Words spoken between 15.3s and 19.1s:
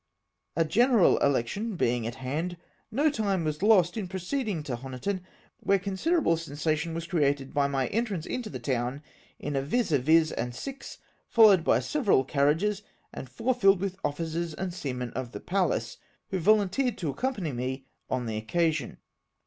the Pallas, who volunteered to accompany me on the occasion.